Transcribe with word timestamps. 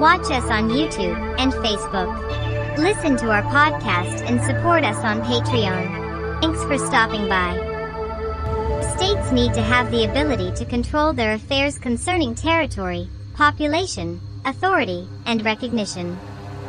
Watch 0.00 0.30
us 0.30 0.44
on 0.44 0.70
YouTube 0.70 1.38
and 1.38 1.52
Facebook. 1.52 2.78
Listen 2.78 3.18
to 3.18 3.30
our 3.30 3.42
podcast 3.42 4.26
and 4.26 4.40
support 4.40 4.82
us 4.82 4.96
on 5.04 5.20
Patreon. 5.20 6.40
Thanks 6.40 6.62
for 6.62 6.78
stopping 6.78 7.28
by. 7.28 7.52
States 8.96 9.30
need 9.30 9.52
to 9.52 9.60
have 9.60 9.90
the 9.90 10.06
ability 10.06 10.52
to 10.52 10.64
control 10.64 11.12
their 11.12 11.34
affairs 11.34 11.78
concerning 11.78 12.34
territory, 12.34 13.10
population, 13.34 14.22
authority, 14.46 15.06
and 15.26 15.44
recognition. 15.44 16.18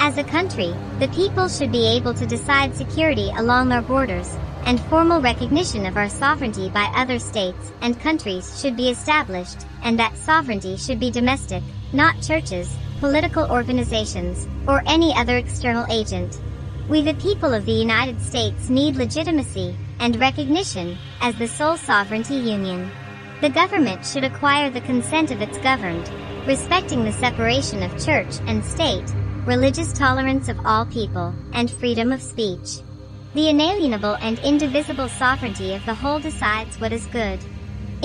As 0.00 0.16
a 0.16 0.24
country, 0.24 0.74
the 0.98 1.08
people 1.08 1.48
should 1.48 1.70
be 1.70 1.86
able 1.86 2.14
to 2.14 2.24
decide 2.24 2.74
security 2.74 3.30
along 3.36 3.72
our 3.72 3.82
borders, 3.82 4.38
and 4.64 4.80
formal 4.84 5.20
recognition 5.20 5.84
of 5.84 5.98
our 5.98 6.08
sovereignty 6.08 6.70
by 6.70 6.90
other 6.96 7.18
states 7.18 7.72
and 7.82 8.00
countries 8.00 8.58
should 8.58 8.74
be 8.74 8.88
established, 8.88 9.66
and 9.82 9.98
that 9.98 10.16
sovereignty 10.16 10.78
should 10.78 10.98
be 10.98 11.10
domestic, 11.10 11.62
not 11.92 12.22
churches, 12.22 12.74
political 13.00 13.50
organizations, 13.50 14.46
or 14.66 14.82
any 14.86 15.14
other 15.14 15.36
external 15.36 15.86
agent. 15.90 16.40
We 16.88 17.02
the 17.02 17.14
people 17.14 17.52
of 17.52 17.66
the 17.66 17.72
United 17.72 18.20
States 18.20 18.68
need 18.68 18.96
legitimacy 18.96 19.76
and 20.00 20.16
recognition 20.16 20.96
as 21.20 21.34
the 21.36 21.48
sole 21.48 21.76
sovereignty 21.76 22.36
union. 22.36 22.90
The 23.40 23.50
government 23.50 24.04
should 24.04 24.24
acquire 24.24 24.70
the 24.70 24.80
consent 24.80 25.30
of 25.30 25.42
its 25.42 25.58
governed, 25.58 26.10
respecting 26.46 27.04
the 27.04 27.12
separation 27.12 27.82
of 27.82 28.04
church 28.04 28.40
and 28.46 28.64
state, 28.64 29.04
religious 29.44 29.92
tolerance 29.92 30.48
of 30.48 30.58
all 30.64 30.86
people, 30.86 31.34
and 31.52 31.70
freedom 31.70 32.10
of 32.10 32.22
speech. 32.22 32.80
The 33.34 33.50
inalienable 33.50 34.16
and 34.20 34.38
indivisible 34.40 35.08
sovereignty 35.08 35.74
of 35.74 35.84
the 35.86 35.94
whole 35.94 36.18
decides 36.18 36.80
what 36.80 36.92
is 36.92 37.06
good. 37.06 37.38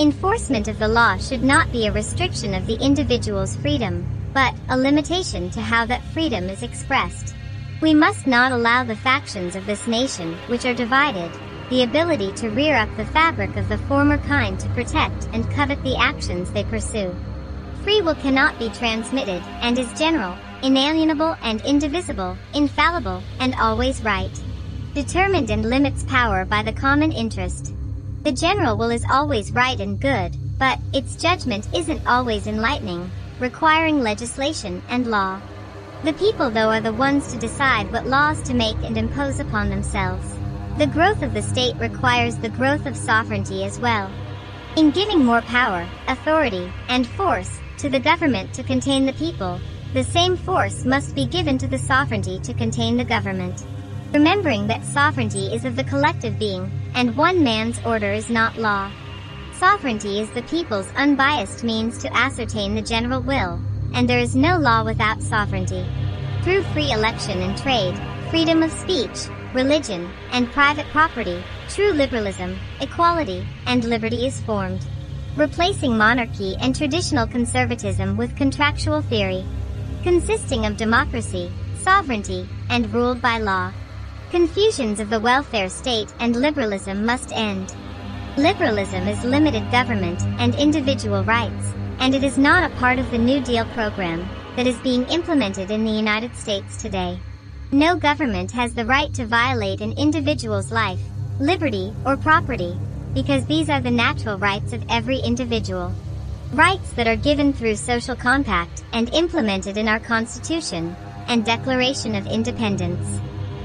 Enforcement 0.00 0.66
of 0.66 0.80
the 0.80 0.88
law 0.88 1.16
should 1.16 1.44
not 1.44 1.70
be 1.70 1.86
a 1.86 1.92
restriction 1.92 2.52
of 2.52 2.66
the 2.66 2.76
individual's 2.84 3.54
freedom, 3.54 4.04
but 4.32 4.52
a 4.68 4.76
limitation 4.76 5.48
to 5.50 5.60
how 5.60 5.86
that 5.86 6.02
freedom 6.06 6.50
is 6.50 6.64
expressed. 6.64 7.32
We 7.80 7.94
must 7.94 8.26
not 8.26 8.50
allow 8.50 8.82
the 8.82 8.96
factions 8.96 9.54
of 9.54 9.66
this 9.66 9.86
nation, 9.86 10.34
which 10.48 10.64
are 10.64 10.74
divided, 10.74 11.30
the 11.70 11.84
ability 11.84 12.32
to 12.32 12.50
rear 12.50 12.74
up 12.74 12.88
the 12.96 13.04
fabric 13.06 13.54
of 13.56 13.68
the 13.68 13.78
former 13.78 14.18
kind 14.18 14.58
to 14.58 14.68
protect 14.70 15.28
and 15.32 15.48
covet 15.52 15.80
the 15.84 15.96
actions 15.96 16.50
they 16.50 16.64
pursue. 16.64 17.14
Free 17.84 18.00
will 18.00 18.16
cannot 18.16 18.58
be 18.58 18.70
transmitted, 18.70 19.42
and 19.60 19.78
is 19.78 19.92
general, 19.96 20.36
inalienable 20.64 21.36
and 21.40 21.60
indivisible, 21.60 22.36
infallible, 22.52 23.22
and 23.38 23.54
always 23.60 24.02
right. 24.02 24.42
Determined 24.92 25.50
and 25.50 25.64
limits 25.64 26.02
power 26.02 26.44
by 26.44 26.64
the 26.64 26.72
common 26.72 27.12
interest. 27.12 27.74
The 28.24 28.32
general 28.32 28.78
will 28.78 28.90
is 28.90 29.04
always 29.12 29.52
right 29.52 29.78
and 29.78 30.00
good, 30.00 30.34
but 30.58 30.78
its 30.94 31.14
judgment 31.14 31.68
isn't 31.74 32.06
always 32.06 32.46
enlightening, 32.46 33.10
requiring 33.38 34.00
legislation 34.00 34.82
and 34.88 35.06
law. 35.06 35.42
The 36.04 36.14
people 36.14 36.48
though 36.48 36.70
are 36.70 36.80
the 36.80 36.94
ones 36.94 37.30
to 37.30 37.38
decide 37.38 37.92
what 37.92 38.06
laws 38.06 38.40
to 38.44 38.54
make 38.54 38.76
and 38.82 38.96
impose 38.96 39.40
upon 39.40 39.68
themselves. 39.68 40.38
The 40.78 40.86
growth 40.86 41.22
of 41.22 41.34
the 41.34 41.42
state 41.42 41.76
requires 41.76 42.36
the 42.36 42.48
growth 42.48 42.86
of 42.86 42.96
sovereignty 42.96 43.62
as 43.62 43.78
well. 43.78 44.10
In 44.76 44.90
giving 44.90 45.22
more 45.22 45.42
power, 45.42 45.86
authority, 46.08 46.72
and 46.88 47.06
force 47.06 47.60
to 47.76 47.90
the 47.90 48.00
government 48.00 48.54
to 48.54 48.62
contain 48.62 49.04
the 49.04 49.12
people, 49.12 49.60
the 49.92 50.02
same 50.02 50.38
force 50.38 50.86
must 50.86 51.14
be 51.14 51.26
given 51.26 51.58
to 51.58 51.66
the 51.66 51.78
sovereignty 51.78 52.40
to 52.40 52.54
contain 52.54 52.96
the 52.96 53.04
government. 53.04 53.66
Remembering 54.14 54.68
that 54.68 54.84
sovereignty 54.84 55.52
is 55.52 55.64
of 55.64 55.74
the 55.74 55.82
collective 55.82 56.38
being, 56.38 56.70
and 56.94 57.16
one 57.16 57.42
man's 57.42 57.80
order 57.84 58.12
is 58.12 58.30
not 58.30 58.56
law. 58.56 58.88
Sovereignty 59.54 60.20
is 60.20 60.30
the 60.30 60.42
people's 60.42 60.88
unbiased 60.94 61.64
means 61.64 61.98
to 61.98 62.16
ascertain 62.16 62.76
the 62.76 62.80
general 62.80 63.20
will, 63.20 63.60
and 63.92 64.08
there 64.08 64.20
is 64.20 64.36
no 64.36 64.56
law 64.56 64.84
without 64.84 65.20
sovereignty. 65.20 65.84
Through 66.42 66.62
free 66.62 66.92
election 66.92 67.42
and 67.42 67.58
trade, 67.58 68.00
freedom 68.30 68.62
of 68.62 68.70
speech, 68.70 69.26
religion, 69.52 70.08
and 70.30 70.52
private 70.52 70.86
property, 70.92 71.42
true 71.68 71.90
liberalism, 71.90 72.56
equality, 72.80 73.44
and 73.66 73.82
liberty 73.82 74.26
is 74.28 74.40
formed. 74.42 74.86
Replacing 75.36 75.98
monarchy 75.98 76.54
and 76.60 76.76
traditional 76.76 77.26
conservatism 77.26 78.16
with 78.16 78.36
contractual 78.36 79.02
theory, 79.02 79.44
consisting 80.04 80.66
of 80.66 80.76
democracy, 80.76 81.50
sovereignty, 81.80 82.48
and 82.70 82.94
ruled 82.94 83.20
by 83.20 83.38
law. 83.38 83.72
Confusions 84.34 84.98
of 84.98 85.10
the 85.10 85.20
welfare 85.20 85.68
state 85.68 86.12
and 86.18 86.34
liberalism 86.34 87.06
must 87.06 87.30
end. 87.30 87.72
Liberalism 88.36 89.06
is 89.06 89.22
limited 89.22 89.62
government 89.70 90.20
and 90.40 90.56
individual 90.56 91.22
rights, 91.22 91.72
and 92.00 92.16
it 92.16 92.24
is 92.24 92.36
not 92.36 92.68
a 92.68 92.74
part 92.74 92.98
of 92.98 93.08
the 93.12 93.16
New 93.16 93.40
Deal 93.40 93.64
program 93.66 94.28
that 94.56 94.66
is 94.66 94.76
being 94.78 95.04
implemented 95.04 95.70
in 95.70 95.84
the 95.84 95.92
United 95.92 96.34
States 96.34 96.82
today. 96.82 97.16
No 97.70 97.94
government 97.94 98.50
has 98.50 98.74
the 98.74 98.84
right 98.84 99.14
to 99.14 99.24
violate 99.24 99.80
an 99.80 99.92
individual's 99.92 100.72
life, 100.72 101.00
liberty, 101.38 101.92
or 102.04 102.16
property, 102.16 102.76
because 103.14 103.46
these 103.46 103.70
are 103.70 103.80
the 103.80 103.88
natural 103.88 104.36
rights 104.36 104.72
of 104.72 104.82
every 104.90 105.20
individual. 105.20 105.94
Rights 106.54 106.90
that 106.94 107.06
are 107.06 107.14
given 107.14 107.52
through 107.52 107.76
social 107.76 108.16
compact 108.16 108.82
and 108.92 109.14
implemented 109.14 109.76
in 109.76 109.86
our 109.86 110.00
Constitution 110.00 110.96
and 111.28 111.44
Declaration 111.44 112.16
of 112.16 112.26
Independence. 112.26 113.20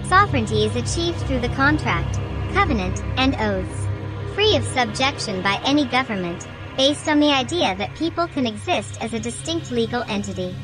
Sovereignty 0.09 0.66
is 0.66 0.75
achieved 0.75 1.20
through 1.28 1.40
the 1.40 1.50
contract, 1.50 2.16
covenant, 2.52 3.00
and 3.18 3.36
oaths. 3.36 3.86
Free 4.34 4.56
of 4.56 4.64
subjection 4.64 5.44
by 5.44 5.62
any 5.64 5.86
government, 5.86 6.47
based 6.75 7.08
on 7.08 7.20
the 7.20 7.30
idea 7.30 7.75
that 7.75 7.94
people 7.94 8.28
can 8.28 8.48
exist 8.48 9.00
as 9.03 9.14
a 9.14 9.19
distinct 9.19 9.69
legal 9.69 10.02
entity. 10.08 10.56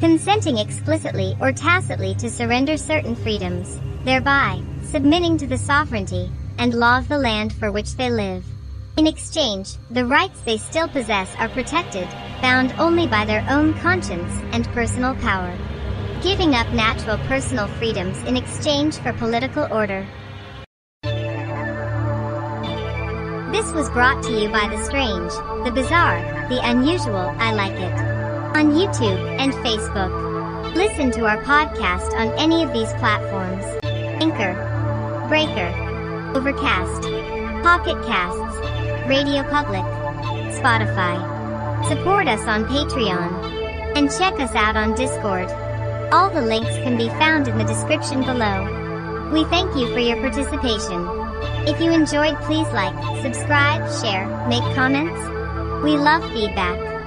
Consenting 0.00 0.58
explicitly 0.58 1.36
or 1.40 1.52
tacitly 1.52 2.16
to 2.16 2.28
surrender 2.28 2.76
certain 2.76 3.14
freedoms, 3.14 3.78
thereby 4.02 4.60
submitting 4.82 5.38
to 5.38 5.46
the 5.46 5.58
sovereignty 5.58 6.28
and 6.58 6.74
law 6.74 6.98
of 6.98 7.06
the 7.06 7.18
land 7.18 7.52
for 7.52 7.70
which 7.70 7.94
they 7.94 8.10
live. 8.10 8.44
In 8.96 9.06
exchange, 9.06 9.74
the 9.92 10.06
rights 10.06 10.40
they 10.40 10.58
still 10.58 10.88
possess 10.88 11.32
are 11.36 11.48
protected, 11.48 12.08
bound 12.42 12.74
only 12.80 13.06
by 13.06 13.24
their 13.24 13.46
own 13.48 13.74
conscience 13.74 14.32
and 14.50 14.66
personal 14.70 15.14
power. 15.14 15.56
Giving 16.22 16.56
up 16.56 16.68
natural 16.72 17.16
personal 17.28 17.68
freedoms 17.78 18.20
in 18.24 18.36
exchange 18.36 18.96
for 18.96 19.12
political 19.12 19.72
order. 19.72 20.04
This 23.52 23.72
was 23.72 23.88
brought 23.90 24.24
to 24.24 24.32
you 24.32 24.48
by 24.48 24.66
the 24.68 24.84
strange, 24.84 25.30
the 25.64 25.70
bizarre, 25.72 26.20
the 26.48 26.60
unusual, 26.68 27.32
I 27.38 27.52
like 27.52 27.72
it. 27.72 27.92
On 28.56 28.72
YouTube 28.72 29.38
and 29.38 29.52
Facebook. 29.64 30.74
Listen 30.74 31.12
to 31.12 31.24
our 31.24 31.40
podcast 31.44 32.12
on 32.18 32.36
any 32.36 32.64
of 32.64 32.72
these 32.72 32.92
platforms. 32.94 33.64
Anchor, 34.20 34.54
Breaker, 35.28 35.70
Overcast, 36.34 37.02
Pocket 37.62 38.04
Casts, 38.06 39.08
Radio 39.08 39.44
Public, 39.44 39.84
Spotify. 40.58 41.16
Support 41.88 42.26
us 42.26 42.44
on 42.48 42.64
Patreon. 42.64 43.96
And 43.96 44.10
check 44.10 44.34
us 44.40 44.54
out 44.56 44.76
on 44.76 44.96
Discord. 44.96 45.48
All 46.10 46.30
the 46.30 46.40
links 46.40 46.74
can 46.78 46.96
be 46.96 47.08
found 47.20 47.48
in 47.48 47.58
the 47.58 47.64
description 47.64 48.22
below. 48.22 48.64
We 49.30 49.44
thank 49.44 49.76
you 49.76 49.92
for 49.92 49.98
your 49.98 50.16
participation. 50.16 51.06
If 51.68 51.78
you 51.82 51.90
enjoyed 51.90 52.34
please 52.48 52.66
like, 52.72 52.96
subscribe, 53.20 53.84
share, 54.00 54.26
make 54.48 54.64
comments. 54.74 55.20
We 55.84 55.98
love 55.98 56.24
feedback. 56.32 56.97